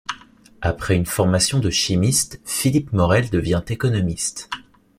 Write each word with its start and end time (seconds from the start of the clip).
Après 0.63 0.95
une 0.95 1.05
formation 1.05 1.59
de 1.59 1.69
chimiste 1.69 2.41
Philippe 2.43 2.91
Morel 2.91 3.29
devient 3.29 3.61
économiste. 3.67 4.49